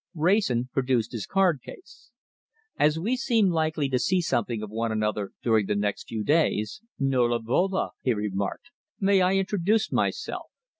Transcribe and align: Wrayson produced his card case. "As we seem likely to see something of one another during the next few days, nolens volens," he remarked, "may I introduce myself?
Wrayson 0.15 0.67
produced 0.73 1.11
his 1.11 1.27
card 1.27 1.59
case. 1.63 2.09
"As 2.79 2.97
we 2.97 3.15
seem 3.15 3.51
likely 3.51 3.87
to 3.89 3.99
see 3.99 4.19
something 4.19 4.63
of 4.63 4.71
one 4.71 4.91
another 4.91 5.29
during 5.43 5.67
the 5.67 5.75
next 5.75 6.07
few 6.07 6.23
days, 6.23 6.81
nolens 6.97 7.45
volens," 7.45 7.91
he 8.01 8.15
remarked, 8.15 8.71
"may 8.99 9.21
I 9.21 9.35
introduce 9.35 9.91
myself? 9.91 10.47